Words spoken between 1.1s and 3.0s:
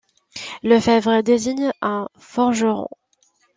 désigne un forgeron.